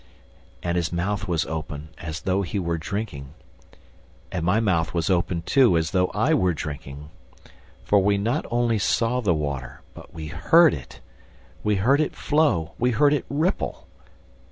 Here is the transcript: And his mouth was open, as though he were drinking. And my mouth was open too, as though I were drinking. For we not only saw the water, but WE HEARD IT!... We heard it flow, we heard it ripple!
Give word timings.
And 0.63 0.77
his 0.77 0.91
mouth 0.91 1.27
was 1.27 1.45
open, 1.45 1.89
as 1.99 2.21
though 2.21 2.41
he 2.41 2.57
were 2.57 2.79
drinking. 2.79 3.35
And 4.31 4.43
my 4.43 4.59
mouth 4.59 4.95
was 4.95 5.11
open 5.11 5.43
too, 5.43 5.77
as 5.77 5.91
though 5.91 6.07
I 6.07 6.33
were 6.33 6.55
drinking. 6.55 7.11
For 7.83 7.99
we 7.99 8.17
not 8.17 8.47
only 8.49 8.79
saw 8.79 9.21
the 9.21 9.35
water, 9.35 9.81
but 9.93 10.11
WE 10.11 10.29
HEARD 10.29 10.73
IT!... 10.73 11.01
We 11.63 11.75
heard 11.75 12.01
it 12.01 12.15
flow, 12.15 12.71
we 12.79 12.89
heard 12.89 13.13
it 13.13 13.25
ripple! 13.29 13.85